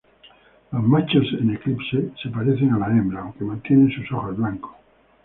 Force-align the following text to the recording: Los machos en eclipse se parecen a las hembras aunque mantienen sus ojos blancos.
Los 0.71 0.81
machos 0.81 1.27
en 1.39 1.51
eclipse 1.53 2.11
se 2.23 2.29
parecen 2.29 2.71
a 2.73 2.79
las 2.79 2.89
hembras 2.89 3.21
aunque 3.21 3.43
mantienen 3.43 3.91
sus 3.91 4.11
ojos 4.11 4.35
blancos. 4.35 4.71